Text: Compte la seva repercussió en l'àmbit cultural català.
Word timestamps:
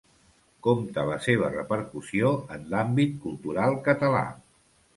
Compte 0.67 1.03
la 1.09 1.17
seva 1.25 1.49
repercussió 1.51 2.33
en 2.57 2.65
l'àmbit 2.73 3.15
cultural 3.27 3.81
català. 3.91 4.27